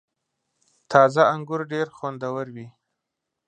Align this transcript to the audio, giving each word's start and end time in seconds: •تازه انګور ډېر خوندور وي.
•تازه 0.91 1.23
انګور 1.33 1.61
ډېر 1.73 1.87
خوندور 1.97 2.45
وي. 2.55 2.67